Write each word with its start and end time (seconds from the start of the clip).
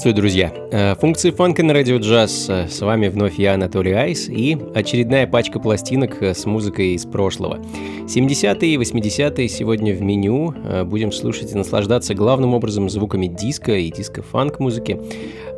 Приветствую, 0.00 0.22
друзья! 0.22 0.50
Э, 0.72 0.94
функции 0.94 1.30
фанка 1.30 1.62
на 1.62 1.74
радио 1.74 1.98
джаз. 1.98 2.46
Э, 2.48 2.68
с 2.68 2.80
вами 2.80 3.08
вновь 3.08 3.38
я, 3.38 3.52
Анатолий 3.52 3.92
Айс, 3.92 4.30
и 4.30 4.56
очередная 4.74 5.26
пачка 5.26 5.60
пластинок 5.60 6.22
э, 6.22 6.32
с 6.32 6.46
музыкой 6.46 6.94
из 6.94 7.04
прошлого. 7.04 7.58
70-е 8.06 8.72
и 8.72 8.78
80-е 8.78 9.46
сегодня 9.46 9.92
в 9.92 10.00
меню. 10.00 10.54
Будем 10.86 11.12
слушать 11.12 11.52
и 11.52 11.54
наслаждаться 11.54 12.14
главным 12.14 12.54
образом 12.54 12.88
звуками 12.88 13.26
диска 13.26 13.72
и 13.76 13.90
диско-фанк 13.90 14.58
музыки. 14.58 14.98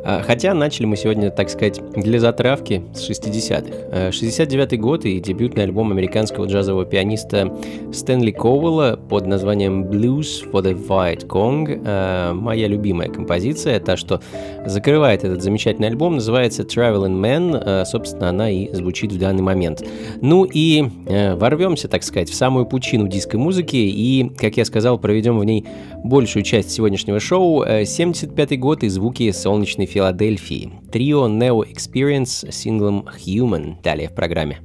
А, 0.05 0.21
хотя 0.21 0.53
начали 0.53 0.85
мы 0.85 0.97
сегодня, 0.97 1.31
так 1.31 1.49
сказать, 1.49 1.81
для 1.95 2.19
затравки 2.19 2.83
с 2.93 3.09
60-х. 3.09 4.09
69-й 4.09 4.77
год 4.77 5.05
и 5.05 5.19
дебютный 5.19 5.63
альбом 5.63 5.91
американского 5.91 6.45
джазового 6.45 6.85
пианиста 6.85 7.55
Стэнли 7.93 8.31
Коуэлла 8.31 8.99
под 9.09 9.27
названием 9.27 9.85
Blues 9.85 10.49
for 10.51 10.61
the 10.61 10.75
White 10.87 11.27
Kong. 11.27 11.81
А, 11.85 12.33
моя 12.33 12.67
любимая 12.67 13.09
композиция, 13.09 13.79
та, 13.79 13.95
что 13.95 14.21
закрывает 14.65 15.23
этот 15.23 15.41
замечательный 15.41 15.87
альбом, 15.87 16.15
называется 16.15 16.63
Traveling 16.63 17.21
Man. 17.21 17.61
А, 17.63 17.85
собственно, 17.85 18.29
она 18.29 18.49
и 18.51 18.73
звучит 18.73 19.11
в 19.13 19.17
данный 19.17 19.43
момент. 19.43 19.83
Ну 20.21 20.43
и 20.43 20.83
ворвемся, 21.07 21.87
так 21.87 22.03
сказать, 22.03 22.29
в 22.29 22.35
самую 22.35 22.65
пучину 22.65 23.07
диской 23.07 23.39
музыки 23.39 23.75
и, 23.75 24.29
как 24.37 24.57
я 24.57 24.65
сказал, 24.65 24.97
проведем 24.99 25.39
в 25.39 25.45
ней 25.45 25.65
большую 26.03 26.43
часть 26.43 26.71
сегодняшнего 26.71 27.19
шоу. 27.19 27.63
75-й 27.63 28.57
год 28.57 28.83
и 28.83 28.89
звуки 28.89 29.31
солнечной 29.31 29.85
Филадельфии. 29.93 30.71
Трио 30.91 31.27
Neo 31.27 31.61
Experience 31.61 32.51
с 32.51 32.55
синглом 32.55 33.07
Human 33.15 33.79
далее 33.83 34.09
в 34.09 34.15
программе. 34.15 34.59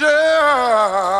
Yeah. 0.00 1.19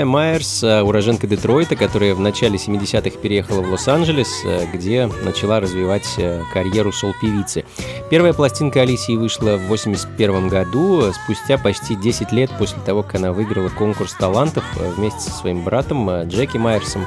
Алисия 0.00 0.06
Майерс, 0.06 0.62
э, 0.62 0.80
уроженка 0.80 1.26
Детройта, 1.26 1.76
которая 1.76 2.14
в 2.14 2.20
начале 2.20 2.56
70-х 2.56 3.18
переехала 3.18 3.60
в 3.60 3.70
Лос-Анджелес, 3.70 4.44
э, 4.46 4.66
где 4.72 5.06
начала 5.06 5.60
развивать 5.60 6.14
э, 6.16 6.42
карьеру 6.54 6.90
сол-певицы. 6.90 7.66
Первая 8.08 8.32
пластинка 8.32 8.80
Алисии 8.80 9.14
вышла 9.14 9.58
в 9.58 9.66
81 9.66 10.48
году, 10.48 11.12
спустя 11.12 11.58
почти 11.58 11.96
10 11.96 12.32
лет 12.32 12.50
после 12.58 12.80
того, 12.80 13.02
как 13.02 13.16
она 13.16 13.32
выиграла 13.34 13.68
конкурс 13.68 14.14
талантов 14.14 14.64
вместе 14.96 15.20
со 15.20 15.32
своим 15.32 15.64
братом 15.64 16.22
Джеки 16.22 16.56
Майерсом. 16.56 17.04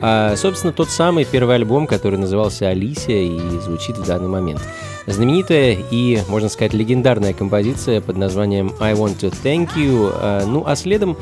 А, 0.00 0.34
собственно, 0.34 0.72
тот 0.72 0.90
самый 0.90 1.24
первый 1.24 1.54
альбом, 1.54 1.86
который 1.86 2.18
назывался 2.18 2.68
«Алисия» 2.68 3.22
и 3.22 3.60
звучит 3.60 3.96
в 3.96 4.04
данный 4.04 4.28
момент. 4.28 4.60
Знаменитая 5.06 5.76
и, 5.90 6.22
можно 6.28 6.48
сказать, 6.48 6.72
легендарная 6.72 7.34
композиция 7.34 8.00
под 8.00 8.16
названием 8.16 8.72
«I 8.80 8.94
Want 8.94 9.18
to 9.18 9.34
Thank 9.42 9.74
You». 9.76 10.10
А, 10.14 10.46
ну, 10.46 10.64
а 10.66 10.74
следом 10.76 11.16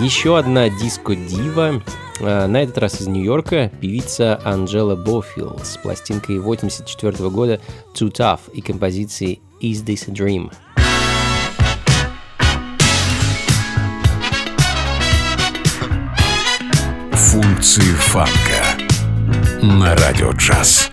еще 0.00 0.38
одна 0.38 0.68
диско-дива, 0.68 1.82
а, 2.20 2.46
на 2.46 2.62
этот 2.62 2.76
раз 2.78 3.00
из 3.00 3.06
Нью-Йорка, 3.06 3.72
певица 3.80 4.40
Анджела 4.44 4.96
Бофилд 4.96 5.64
с 5.66 5.78
пластинкой 5.78 6.40
84 6.40 7.30
года 7.30 7.60
«Too 7.94 8.12
Tough» 8.12 8.40
и 8.52 8.60
композицией 8.60 9.40
«Is 9.62 9.84
This 9.84 10.10
a 10.10 10.12
Dream?». 10.12 10.52
Функции 17.12 17.80
фанка 17.80 18.76
на 19.62 19.96
радио 19.96 20.32
джаз. 20.32 20.91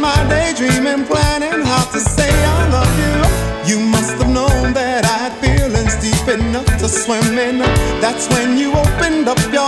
my 0.00 0.16
daydreaming, 0.28 1.04
planning 1.06 1.60
how 1.64 1.84
to 1.92 2.00
say 2.00 2.30
I 2.30 2.68
love 2.70 2.94
you. 3.02 3.16
You 3.70 3.78
must 3.80 4.14
have 4.18 4.30
known 4.30 4.72
that 4.72 5.04
I 5.04 5.16
had 5.24 5.34
feelings 5.44 5.94
deep 6.00 6.26
enough 6.28 6.66
to 6.78 6.88
swim 6.88 7.38
in. 7.38 7.58
That's 8.00 8.28
when 8.34 8.56
you 8.56 8.72
opened 8.72 9.28
up 9.28 9.40
your 9.52 9.67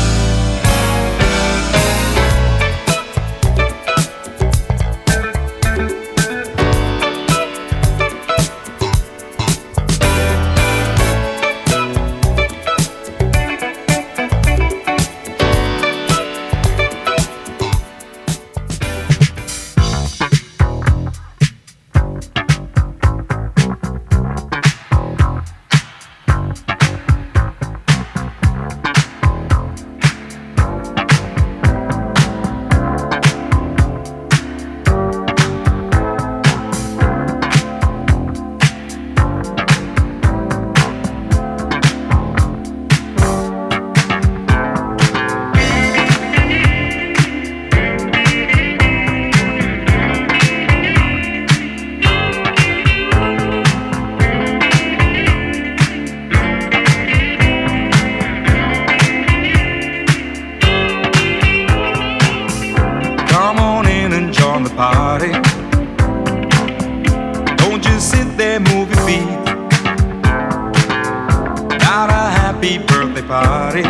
happy 72.61 72.77
birthday 72.85 73.21
party. 73.23 73.81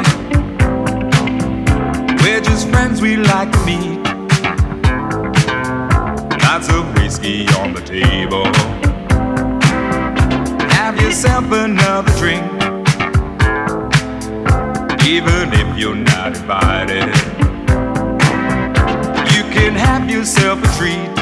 We're 2.24 2.40
just 2.40 2.70
friends 2.70 3.02
we 3.02 3.18
like 3.18 3.52
to 3.52 3.66
meet. 3.66 4.00
Lots 6.42 6.70
of 6.70 6.94
whiskey 6.96 7.48
on 7.60 7.74
the 7.74 7.82
table. 7.82 8.46
Have 10.70 11.02
yourself 11.02 11.52
another 11.52 12.12
drink. 12.18 12.46
Even 15.06 15.52
if 15.54 15.78
you're 15.78 15.96
not 15.96 16.38
invited, 16.38 17.08
you 19.34 19.44
can 19.52 19.74
have 19.76 20.10
yourself 20.10 20.64
a 20.64 20.78
treat. 20.78 21.21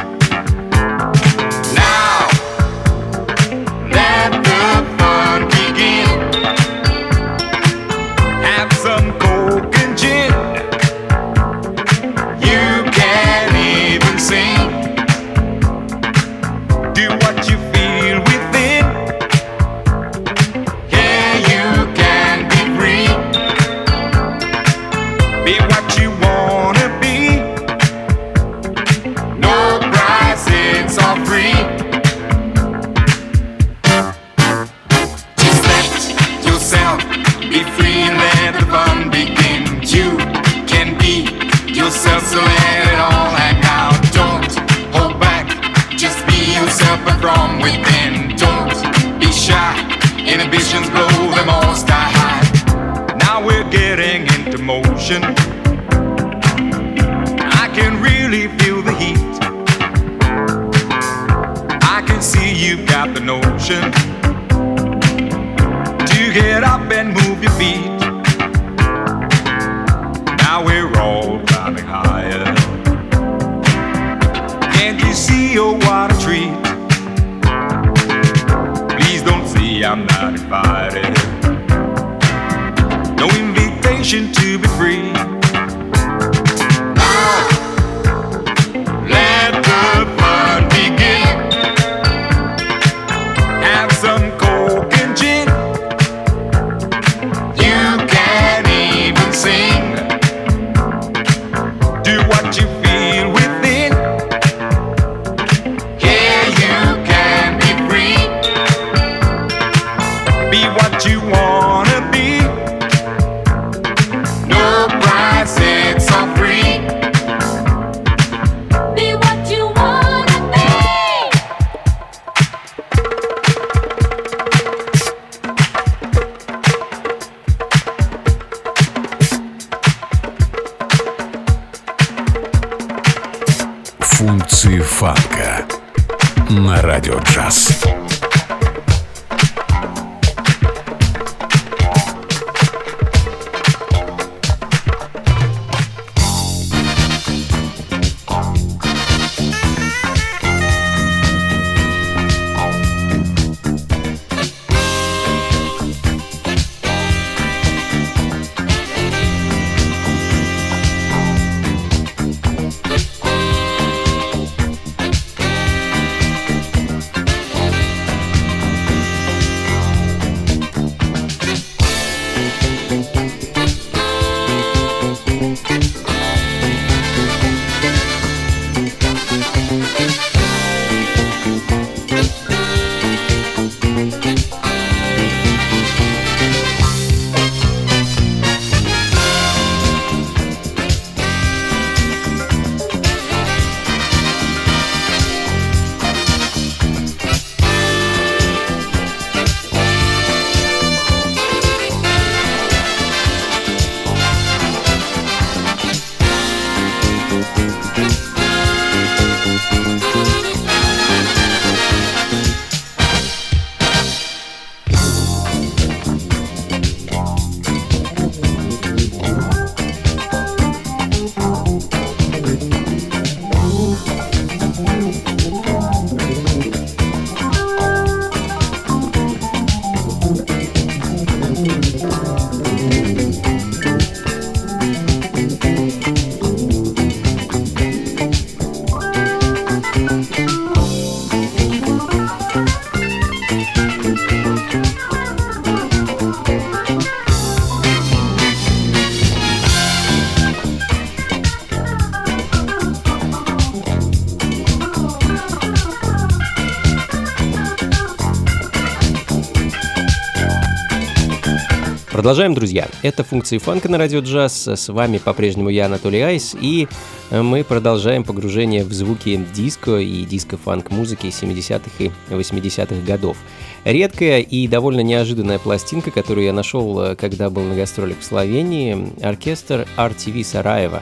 Продолжаем, 262.30 262.54
друзья. 262.54 262.88
Это 263.02 263.24
функции 263.24 263.58
фанка 263.58 263.90
на 263.90 263.98
радио 263.98 264.20
джаз. 264.20 264.68
С 264.68 264.90
вами 264.90 265.18
по-прежнему 265.18 265.70
я, 265.70 265.88
Анатолий 265.88 266.22
Айс, 266.22 266.56
и 266.62 266.88
мы 267.32 267.64
продолжаем 267.64 268.24
погружение 268.24 268.84
в 268.84 268.94
звуки 268.94 269.44
диско 269.52 269.98
и 269.98 270.24
диско-фанк 270.26 270.92
музыки 270.92 271.26
70-х 271.26 271.90
и 271.98 272.12
80-х 272.30 273.04
годов. 273.04 273.36
Редкая 273.84 274.42
и 274.42 274.68
довольно 274.68 275.00
неожиданная 275.00 275.58
пластинка, 275.58 276.12
которую 276.12 276.46
я 276.46 276.54
нашел, 276.54 277.16
когда 277.16 277.50
был 277.50 277.64
на 277.64 277.74
гастролях 277.74 278.20
в 278.20 278.24
Словении, 278.24 279.12
оркестр 279.24 279.88
RTV 279.98 280.44
Сараева. 280.44 281.02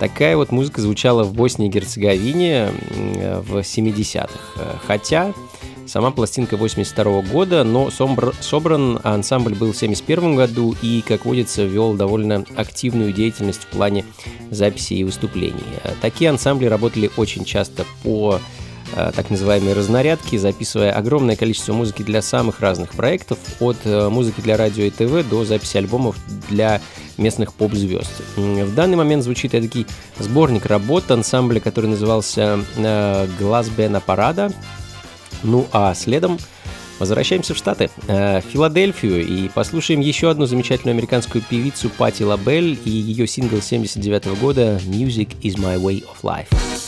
Такая 0.00 0.36
вот 0.36 0.50
музыка 0.50 0.80
звучала 0.80 1.22
в 1.22 1.32
Боснии 1.32 1.68
и 1.68 1.70
Герцеговине 1.70 2.70
в 3.46 3.58
70-х. 3.58 4.80
Хотя 4.84 5.32
Сама 5.90 6.12
пластинка 6.12 6.56
82 6.56 7.22
года, 7.22 7.64
но 7.64 7.88
собр- 7.88 8.32
собран 8.40 9.00
ансамбль 9.02 9.56
был 9.56 9.72
в 9.72 9.76
71 9.76 10.36
году 10.36 10.76
и, 10.82 11.02
как 11.04 11.24
водится, 11.24 11.64
вел 11.64 11.94
довольно 11.94 12.44
активную 12.54 13.12
деятельность 13.12 13.62
в 13.62 13.66
плане 13.66 14.04
записи 14.52 14.94
и 14.94 15.02
выступлений. 15.02 15.64
Такие 16.00 16.30
ансамбли 16.30 16.66
работали 16.66 17.10
очень 17.16 17.44
часто 17.44 17.86
по 18.04 18.38
э, 18.94 19.10
так 19.16 19.30
называемой 19.30 19.72
разнарядке, 19.72 20.38
записывая 20.38 20.92
огромное 20.92 21.34
количество 21.34 21.72
музыки 21.72 22.04
для 22.04 22.22
самых 22.22 22.60
разных 22.60 22.90
проектов, 22.90 23.38
от 23.58 23.78
э, 23.82 24.08
музыки 24.10 24.40
для 24.40 24.56
радио 24.56 24.84
и 24.84 24.90
ТВ 24.90 25.28
до 25.28 25.44
записи 25.44 25.76
альбомов 25.76 26.14
для 26.48 26.80
местных 27.18 27.52
поп-звезд. 27.52 28.12
В 28.36 28.74
данный 28.76 28.96
момент 28.96 29.24
звучит 29.24 29.50
такой 29.50 29.86
сборник 30.20 30.66
работ 30.66 31.10
ансамбля, 31.10 31.58
который 31.58 31.90
назывался 31.90 32.60
э, 32.76 33.26
«Глаз 33.40 33.68
Бена 33.70 34.00
Парада», 34.00 34.52
ну 35.42 35.66
а 35.72 35.94
следом 35.94 36.38
возвращаемся 36.98 37.54
в 37.54 37.56
Штаты, 37.56 37.90
э, 38.06 38.40
в 38.40 38.44
Филадельфию, 38.44 39.26
и 39.26 39.48
послушаем 39.48 40.00
еще 40.00 40.30
одну 40.30 40.46
замечательную 40.46 40.94
американскую 40.94 41.42
певицу 41.42 41.90
Пати 41.90 42.22
Лабель 42.22 42.78
и 42.84 42.90
ее 42.90 43.26
сингл 43.26 43.60
79 43.60 44.38
года 44.38 44.80
«Music 44.84 45.30
is 45.42 45.56
my 45.56 45.80
way 45.80 46.04
of 46.04 46.22
life». 46.22 46.79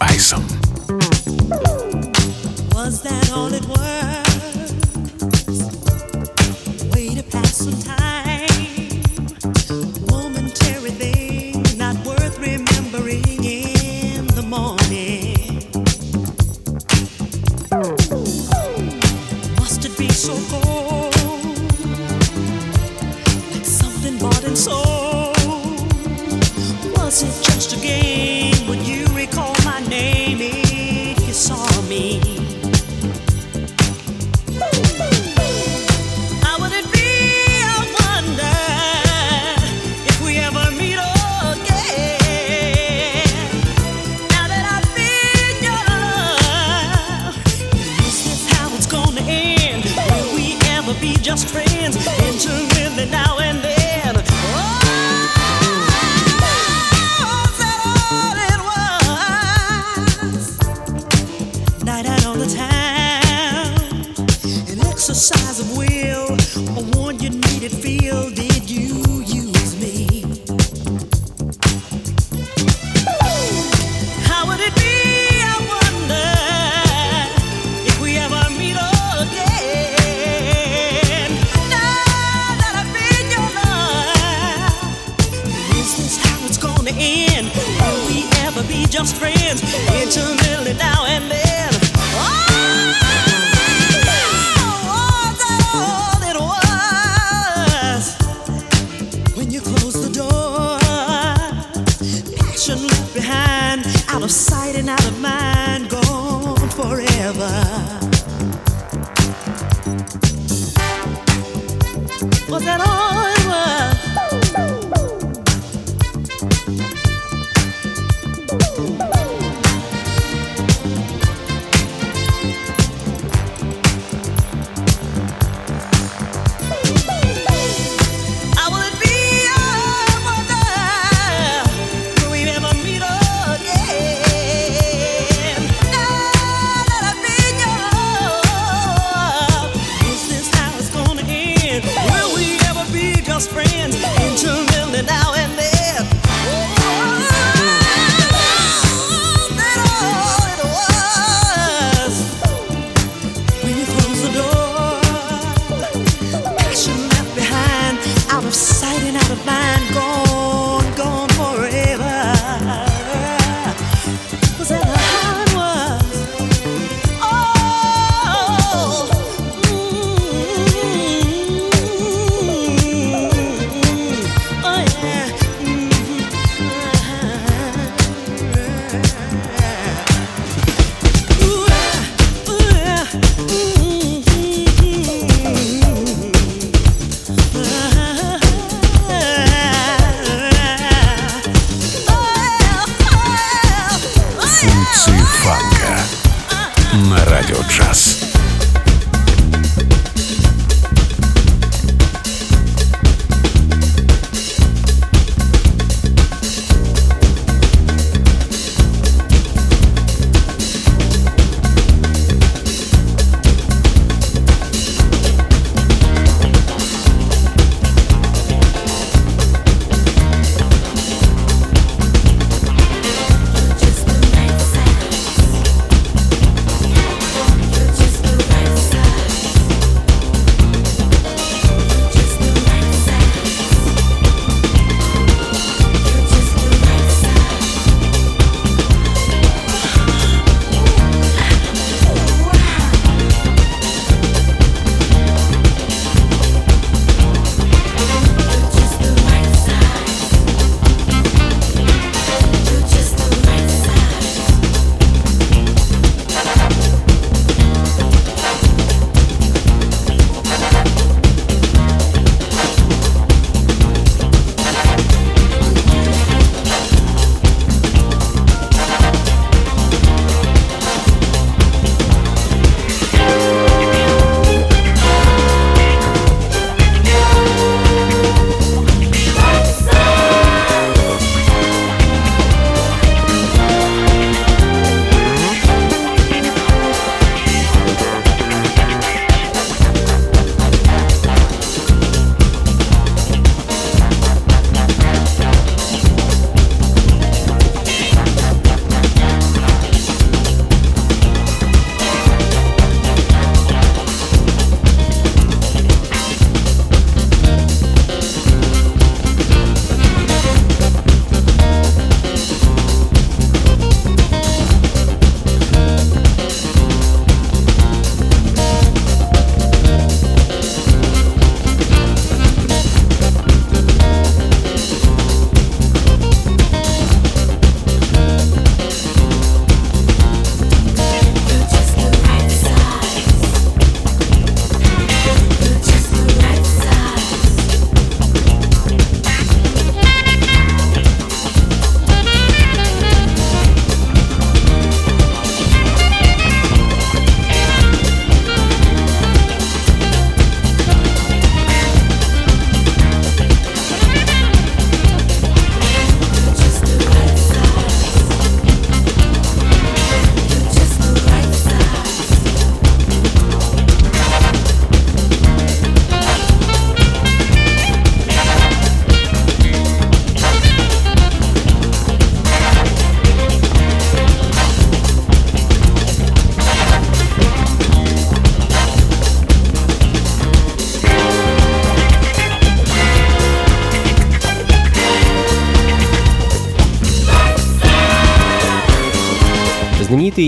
Isom. 0.00 0.42
Was 2.74 3.02
that 3.02 3.30
all 3.32 3.52
it 3.52 3.64
was? 3.66 4.21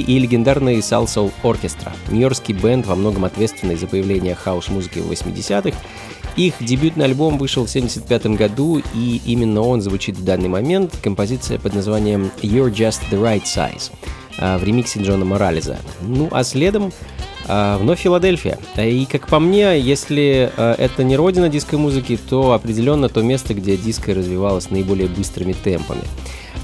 и 0.06 0.18
легендарный 0.18 0.78
Salsoul 0.78 1.32
Orchestra, 1.42 1.92
нью-йоркский 2.10 2.54
бенд, 2.54 2.86
во 2.86 2.94
многом 2.94 3.24
ответственный 3.24 3.76
за 3.76 3.86
появление 3.86 4.34
хаос-музыки 4.34 4.98
в 4.98 5.10
80-х. 5.10 5.76
Их 6.36 6.54
дебютный 6.60 7.04
альбом 7.04 7.38
вышел 7.38 7.64
в 7.64 7.70
75 7.70 8.26
году, 8.26 8.82
и 8.94 9.20
именно 9.24 9.60
он 9.62 9.80
звучит 9.80 10.16
в 10.16 10.24
данный 10.24 10.48
момент, 10.48 10.92
композиция 11.02 11.58
под 11.58 11.74
названием 11.74 12.30
«You're 12.42 12.72
Just 12.72 13.00
the 13.10 13.20
Right 13.20 13.44
Size» 13.44 13.92
а, 14.38 14.58
в 14.58 14.64
ремиксе 14.64 15.00
Джона 15.00 15.24
Морализа. 15.24 15.78
Ну 16.00 16.28
а 16.32 16.42
следом 16.42 16.92
а, 17.46 17.78
вновь 17.78 18.00
Филадельфия. 18.00 18.58
И 18.76 19.06
как 19.06 19.28
по 19.28 19.38
мне, 19.38 19.78
если 19.78 20.50
а, 20.56 20.74
это 20.76 21.04
не 21.04 21.16
родина 21.16 21.48
диско-музыки, 21.48 22.18
то 22.28 22.52
определенно 22.52 23.08
то 23.08 23.22
место, 23.22 23.54
где 23.54 23.76
диско 23.76 24.14
развивалось 24.14 24.70
наиболее 24.70 25.08
быстрыми 25.08 25.52
темпами. 25.52 26.02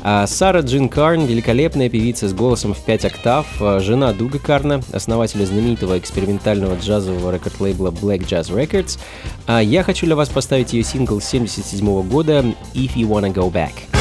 А 0.02 0.26
Сара 0.26 0.60
Джин 0.60 0.88
Карн– 0.88 1.24
великолепная 1.26 1.88
певица 1.88 2.28
с 2.28 2.32
голосом 2.32 2.72
в 2.72 2.80
5 2.80 3.04
октав, 3.04 3.46
а 3.60 3.80
жена 3.80 4.12
Дуга 4.12 4.38
Карна, 4.38 4.80
основателя 4.92 5.44
знаменитого 5.44 5.98
экспериментального 5.98 6.76
джазового 6.76 7.32
рекорд-лейбла 7.34 7.90
Black 7.90 8.20
Jazz 8.20 8.50
Records. 8.50 8.98
А 9.46 9.62
я 9.62 9.82
хочу 9.82 10.06
для 10.06 10.16
вас 10.16 10.30
поставить 10.30 10.72
ее 10.72 10.84
сингл 10.84 11.20
77 11.20 12.02
года 12.08 12.40
«If 12.74 12.94
You 12.94 13.08
Wanna 13.08 13.32
Go 13.32 13.52
Back». 13.52 13.99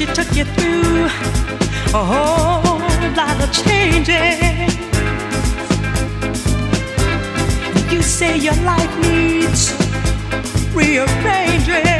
she 0.00 0.06
took 0.06 0.34
you 0.34 0.46
through 0.46 1.04
a 1.92 2.02
whole 2.02 2.78
lot 3.14 3.38
of 3.44 3.52
changes. 3.52 4.72
You 7.92 8.00
say 8.00 8.38
your 8.38 8.54
life 8.64 8.98
needs 9.02 9.74
rearranging. 10.74 11.99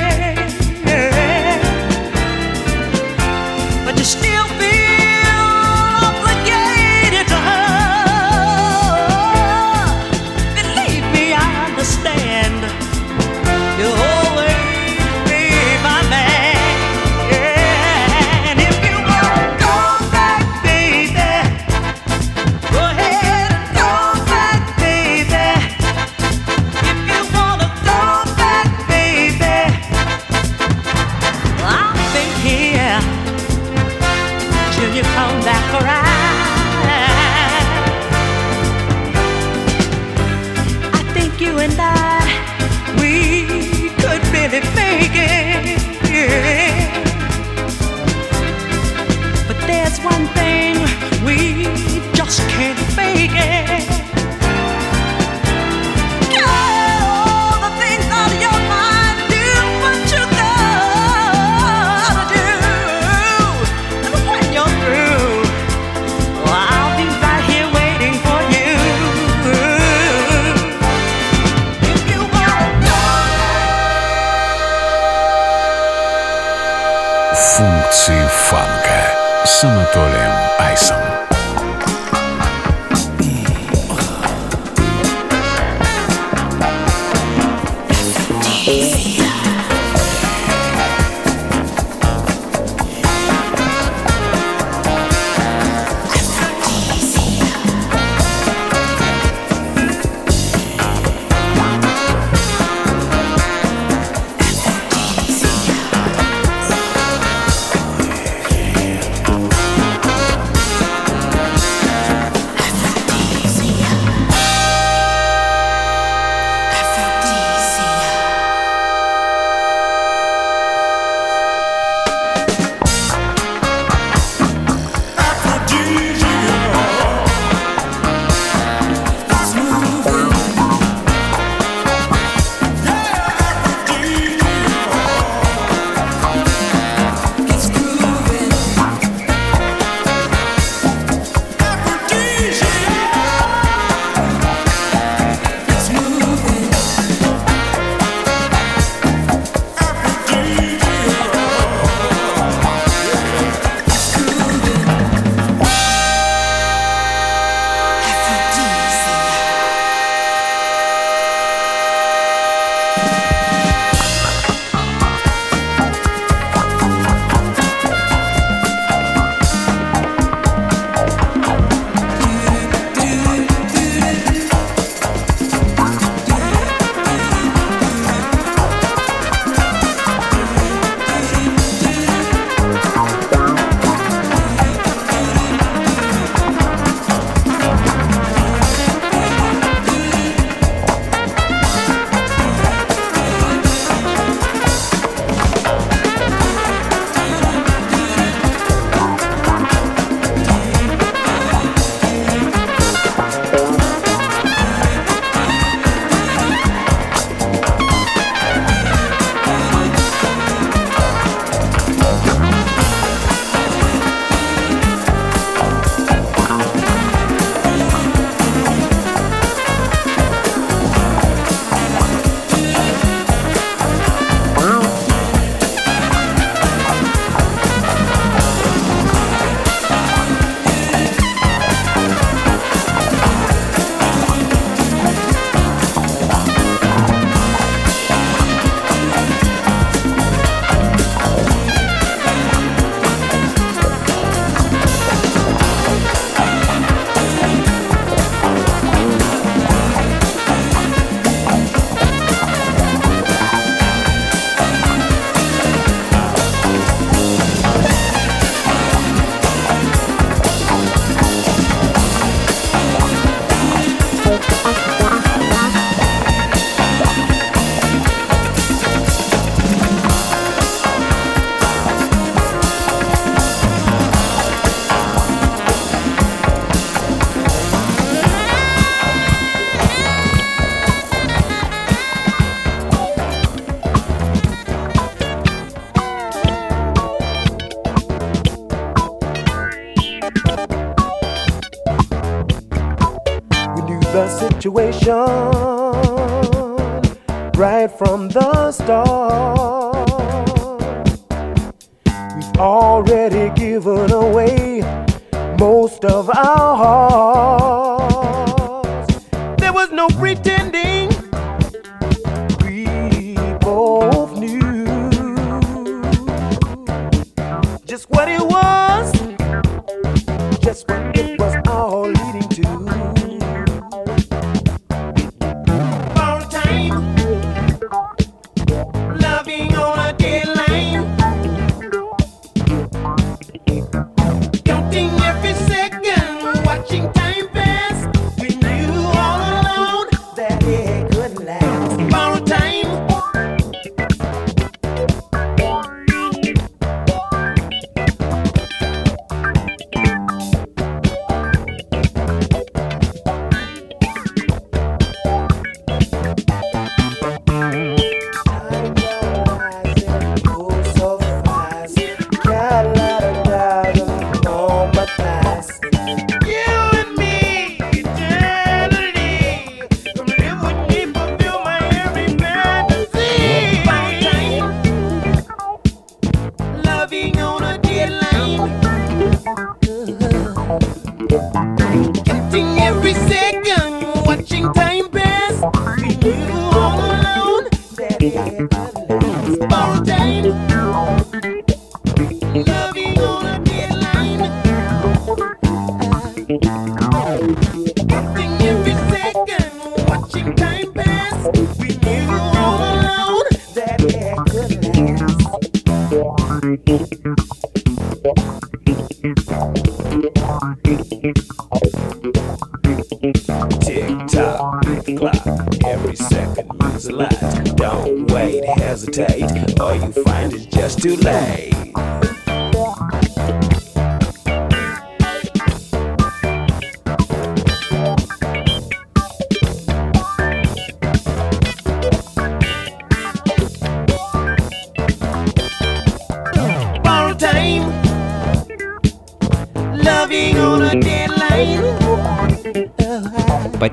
Right 297.57 297.91
from 297.99 298.29
the 298.29 298.73
start. 298.73 299.20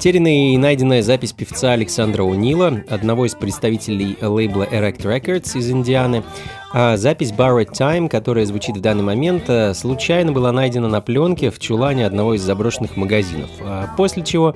Потерянная 0.07 0.53
и 0.53 0.57
найденная 0.57 1.01
запись 1.01 1.33
певца 1.33 1.73
Александра 1.73 2.23
Унила, 2.23 2.81
одного 2.87 3.25
из 3.25 3.35
представителей 3.35 4.15
лейбла 4.21 4.63
Erect 4.63 5.01
Records 5.01 5.57
из 5.57 5.69
Индианы. 5.69 6.23
А 6.71 6.95
запись 6.95 7.33
Borrowed 7.33 7.73
Time, 7.73 8.07
которая 8.07 8.45
звучит 8.45 8.77
в 8.77 8.79
данный 8.79 9.03
момент, 9.03 9.49
э, 9.49 9.73
случайно 9.73 10.31
была 10.31 10.53
найдена 10.53 10.87
на 10.87 11.01
пленке 11.01 11.51
в 11.51 11.59
чулане 11.59 12.05
одного 12.05 12.35
из 12.35 12.41
заброшенных 12.41 12.95
магазинов. 12.95 13.49
А 13.59 13.93
После 13.97 14.23
чего 14.23 14.55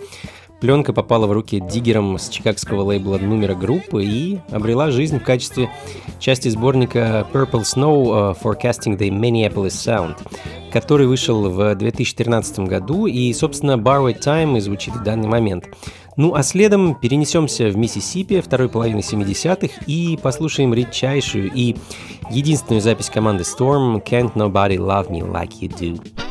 пленка 0.62 0.94
попала 0.94 1.28
в 1.28 1.32
руки 1.32 1.60
диггерам 1.60 2.18
с 2.18 2.30
чикагского 2.30 2.84
лейбла 2.84 3.18
номера 3.18 3.56
группы 3.56 4.06
и 4.06 4.40
обрела 4.52 4.92
жизнь 4.92 5.20
в 5.20 5.24
качестве 5.24 5.70
части 6.20 6.48
сборника 6.48 7.28
Purple 7.34 7.64
Snow 7.64 8.36
э, 8.36 8.42
Forecasting 8.42 8.98
the 8.98 9.10
Minneapolis 9.10 9.72
Sound, 9.72 10.18
который 10.72 11.08
вышел 11.08 11.50
в 11.50 11.76
2013 11.76 12.60
году, 12.60 13.08
и, 13.08 13.34
собственно, 13.34 13.72
Borrowed 13.72 14.20
Time 14.20 14.58
и 14.58 14.62
звучит 14.62 14.96
в 14.96 15.04
данный 15.04 15.28
момент. 15.28 15.66
Ну 16.16 16.36
а 16.36 16.44
следом 16.44 16.94
перенесемся 16.94 17.70
в 17.70 17.78
Миссисипи 17.78 18.42
второй 18.42 18.70
половины 18.70 19.00
70-х 19.00 19.84
и 19.88 20.20
послушаем 20.22 20.74
редчайшую 20.74 21.52
и 21.52 21.76
единственную 22.30 22.82
запись 22.82 23.10
команды 23.10 23.44
Storm 23.44 24.04
Can't 24.04 24.34
Nobody 24.34 24.78
Love 24.78 25.10
Me 25.10 25.22
Like 25.22 25.54
You 25.62 25.70
Do. 25.70 26.31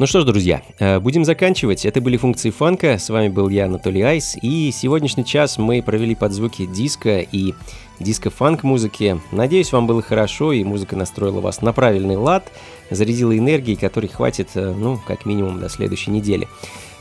Ну 0.00 0.06
что 0.06 0.20
ж, 0.20 0.24
друзья, 0.24 0.62
э, 0.78 0.98
будем 0.98 1.26
заканчивать. 1.26 1.84
Это 1.84 2.00
были 2.00 2.16
функции 2.16 2.48
фанка. 2.48 2.96
С 2.96 3.10
вами 3.10 3.28
был 3.28 3.50
я, 3.50 3.66
Анатолий 3.66 4.00
Айс. 4.00 4.34
И 4.40 4.70
сегодняшний 4.72 5.26
час 5.26 5.58
мы 5.58 5.82
провели 5.82 6.14
под 6.14 6.32
звуки 6.32 6.64
диска 6.64 7.18
и 7.20 7.52
диско-фанк 7.98 8.62
музыки. 8.62 9.20
Надеюсь, 9.30 9.72
вам 9.72 9.86
было 9.86 10.00
хорошо, 10.00 10.54
и 10.54 10.64
музыка 10.64 10.96
настроила 10.96 11.42
вас 11.42 11.60
на 11.60 11.74
правильный 11.74 12.16
лад, 12.16 12.50
зарядила 12.88 13.36
энергией, 13.36 13.76
которой 13.76 14.06
хватит, 14.06 14.48
э, 14.54 14.74
ну, 14.74 14.98
как 15.06 15.26
минимум, 15.26 15.60
до 15.60 15.68
следующей 15.68 16.12
недели. 16.12 16.48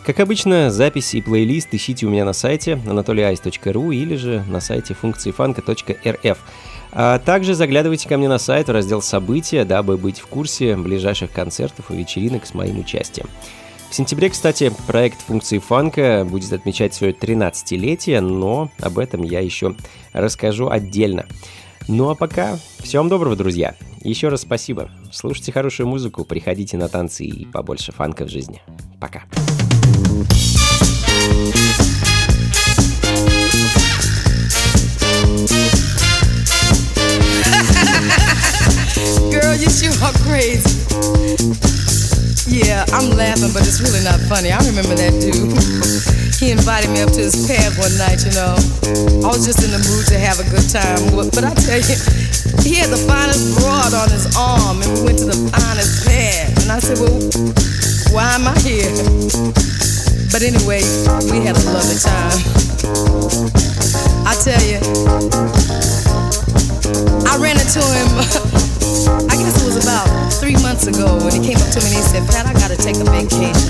Как 0.06 0.20
обычно, 0.20 0.70
записи 0.70 1.18
и 1.18 1.22
плейлист 1.22 1.70
ищите 1.72 2.06
у 2.06 2.10
меня 2.10 2.26
на 2.26 2.34
сайте 2.34 2.74
anatolyice.ru 2.74 3.96
или 3.96 4.18
же 4.18 4.44
на 4.50 4.60
сайте 4.60 4.94
функциифанка.рф. 4.94 6.38
А 6.92 7.20
также 7.20 7.54
заглядывайте 7.54 8.10
ко 8.10 8.18
мне 8.18 8.28
на 8.28 8.40
сайт 8.40 8.68
в 8.68 8.72
раздел 8.72 9.02
«События», 9.02 9.64
дабы 9.64 9.98
быть 9.98 10.20
в 10.20 10.28
курсе 10.28 10.76
ближайших 10.76 11.32
концертов 11.32 11.92
и 11.92 11.96
вечеринок 11.96 12.46
с 12.46 12.54
моим 12.54 12.80
участием. 12.80 13.28
В 13.90 13.96
сентябре, 13.96 14.30
кстати, 14.30 14.72
проект 14.88 15.20
функции 15.22 15.58
фанка 15.58 16.26
будет 16.30 16.54
отмечать 16.54 16.94
свое 16.94 17.12
13-летие, 17.12 18.22
но 18.22 18.70
об 18.80 19.00
этом 19.00 19.24
я 19.24 19.40
еще 19.40 19.76
расскажу 20.14 20.70
отдельно. 20.70 21.26
Ну 21.88 22.10
а 22.10 22.16
пока, 22.16 22.60
всем 22.80 23.10
доброго, 23.10 23.36
друзья. 23.36 23.76
Еще 24.02 24.30
раз 24.30 24.42
спасибо. 24.42 24.90
Слушайте 25.12 25.52
хорошую 25.52 25.88
музыку, 25.88 26.24
приходите 26.24 26.78
на 26.78 26.88
танцы 26.88 27.26
и 27.26 27.46
побольше 27.46 27.92
фанка 27.92 28.26
в 28.26 28.30
жизни. 28.30 28.62
Пока. 29.00 29.24
Girl, 39.32 39.56
you 39.56 39.92
are 40.04 40.16
crazy. 40.26 40.70
Yeah, 42.50 42.84
I'm 42.92 43.14
laughing, 43.14 43.54
but 43.54 43.62
it's 43.62 43.80
really 43.80 44.04
not 44.04 44.20
funny. 44.26 44.52
I 44.52 44.58
remember 44.66 44.98
that 44.98 45.14
dude. 45.22 45.54
He 46.42 46.50
invited 46.50 46.90
me 46.90 47.02
up 47.06 47.12
to 47.14 47.22
his 47.22 47.46
pad 47.46 47.78
one 47.78 47.94
night, 48.02 48.26
you 48.26 48.34
know. 48.34 48.58
I 49.22 49.30
was 49.30 49.46
just 49.46 49.62
in 49.62 49.70
the 49.70 49.82
mood 49.86 50.08
to 50.10 50.18
have 50.18 50.42
a 50.42 50.48
good 50.50 50.66
time. 50.66 50.98
But 51.14 51.30
but 51.36 51.44
I 51.46 51.54
tell 51.54 51.78
you, 51.78 51.98
he 52.66 52.82
had 52.82 52.90
the 52.90 53.02
finest 53.06 53.60
broad 53.60 53.94
on 53.94 54.10
his 54.10 54.26
arm, 54.36 54.82
and 54.82 54.90
we 54.98 55.14
went 55.14 55.20
to 55.20 55.28
the 55.30 55.40
finest 55.54 56.08
pad. 56.10 56.50
And 56.64 56.72
I 56.74 56.80
said, 56.80 56.98
Well, 56.98 57.14
why 58.10 58.34
am 58.34 58.48
I 58.50 58.58
here? 58.66 58.90
But 60.34 60.42
anyway, 60.42 60.82
we 61.30 61.46
had 61.46 61.54
a 61.54 61.66
lovely 61.70 62.00
time. 62.02 62.40
I 64.26 64.34
tell 64.42 64.64
you, 64.66 64.82
I 67.30 67.38
ran 67.38 67.62
into 67.62 67.84
him. 67.84 68.46
I 69.30 69.38
guess 69.38 69.62
it 69.62 69.66
was 69.70 69.78
about 69.78 70.10
three 70.42 70.58
months 70.66 70.90
ago 70.90 71.22
when 71.22 71.30
he 71.30 71.42
came 71.46 71.62
up 71.62 71.70
to 71.78 71.80
me 71.86 71.94
and 71.94 72.02
he 72.02 72.02
said, 72.02 72.26
Pat, 72.26 72.50
I 72.50 72.54
gotta 72.58 72.74
take 72.74 72.98
a 72.98 73.06
vacation. 73.06 73.70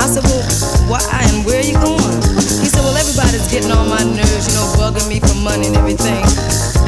I 0.00 0.08
said, 0.08 0.24
Well, 0.24 0.44
why 0.88 1.04
and 1.28 1.44
where 1.44 1.60
are 1.60 1.68
you 1.68 1.76
going? 1.76 2.16
He 2.40 2.72
said, 2.72 2.80
Well, 2.80 2.96
everybody's 2.96 3.44
getting 3.52 3.68
on 3.68 3.84
my 3.92 4.00
nerves, 4.00 4.48
you 4.48 4.56
know, 4.56 4.64
bugging 4.80 5.04
me 5.12 5.20
for 5.20 5.36
money 5.44 5.68
and 5.68 5.76
everything. 5.76 6.24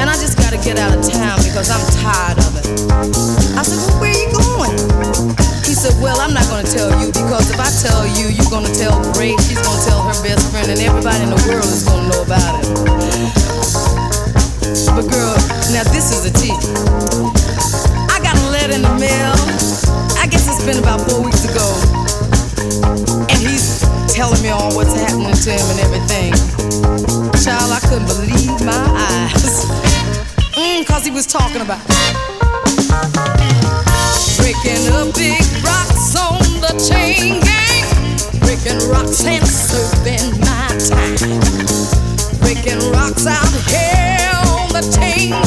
And 0.01 0.09
I 0.09 0.17
just 0.17 0.33
gotta 0.33 0.57
get 0.57 0.81
out 0.81 0.97
of 0.97 1.05
town 1.05 1.37
because 1.45 1.69
I'm 1.69 1.83
tired 2.01 2.41
of 2.41 2.51
it. 2.57 2.65
I 3.53 3.61
said, 3.61 3.77
Well, 3.77 4.01
where 4.01 4.09
are 4.09 4.17
you 4.17 4.29
going? 4.33 4.73
He 5.61 5.77
said, 5.77 5.93
Well, 6.01 6.17
I'm 6.17 6.33
not 6.33 6.49
gonna 6.49 6.65
tell 6.65 6.89
you 6.97 7.13
because 7.13 7.53
if 7.53 7.61
I 7.61 7.69
tell 7.85 8.01
you, 8.17 8.33
you're 8.33 8.49
gonna 8.49 8.73
tell 8.73 8.97
Grace, 9.13 9.37
she's 9.45 9.61
gonna 9.61 9.85
tell 9.85 10.01
her 10.09 10.17
best 10.25 10.49
friend, 10.49 10.73
and 10.73 10.81
everybody 10.81 11.21
in 11.21 11.29
the 11.29 11.41
world 11.45 11.69
is 11.69 11.85
gonna 11.85 12.09
know 12.09 12.25
about 12.25 12.65
it. 12.65 13.42
But 14.95 15.09
girl, 15.09 15.33
now 15.73 15.81
this 15.89 16.13
is 16.13 16.21
the 16.21 16.29
tea. 16.29 16.53
I 18.13 18.21
got 18.21 18.37
a 18.37 18.49
letter 18.53 18.73
in 18.73 18.83
the 18.83 18.93
mail. 19.01 19.33
I 20.21 20.27
guess 20.29 20.47
it's 20.47 20.63
been 20.63 20.77
about 20.77 21.01
four 21.09 21.23
weeks 21.23 21.43
ago. 21.49 21.65
And 23.25 23.39
he's 23.41 23.81
telling 24.13 24.41
me 24.43 24.49
all 24.49 24.75
what's 24.75 24.93
happening 24.93 25.33
to 25.33 25.49
him 25.49 25.65
and 25.73 25.79
everything. 25.81 26.33
Child, 27.41 27.73
I 27.73 27.79
couldn't 27.89 28.05
believe 28.05 28.61
my 28.65 28.85
eyes. 29.09 29.65
Mm, 30.53 30.85
cause 30.85 31.03
he 31.03 31.09
was 31.09 31.25
talking 31.25 31.61
about 31.61 31.81
breaking 34.37 34.85
up 34.93 35.11
big 35.15 35.41
rocks 35.65 36.15
on 36.15 36.37
the 36.61 36.77
chain 36.87 37.41
gang. 37.41 38.39
Breaking 38.41 38.87
rocks 38.87 39.25
and 39.25 39.43
serving 39.47 40.39
my 40.41 40.67
time 40.77 41.73
breaking 42.43 42.91
rocks 42.91 43.25
out 43.25 43.47
here 43.71 44.12
the 44.73 44.79
overtake 44.79 45.42